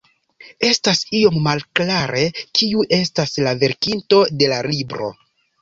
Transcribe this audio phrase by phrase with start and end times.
[0.67, 2.23] Estas iom malklare,
[2.61, 5.13] kiu estas la verkinto de la libro.